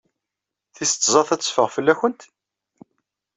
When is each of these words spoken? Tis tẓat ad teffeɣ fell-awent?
Tis 0.75 0.91
tẓat 0.93 1.29
ad 1.33 1.41
teffeɣ 1.41 1.67
fell-awent? 1.75 2.21